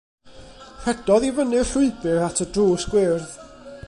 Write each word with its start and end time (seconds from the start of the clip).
Rhedodd 0.85 1.27
i 1.27 1.29
fyny'r 1.41 1.69
llwybr 1.73 2.17
at 2.29 2.43
y 2.47 2.51
drws 2.57 2.87
gwyrdd. 2.95 3.37